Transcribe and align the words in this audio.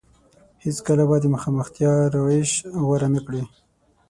هېڅ 0.63 0.77
کله 0.87 1.03
به 1.09 1.15
د 1.21 1.25
مخامختيا 1.33 1.93
روش 2.13 2.51
غوره 2.85 3.07
نه 3.15 3.19
کړي. 3.25 3.43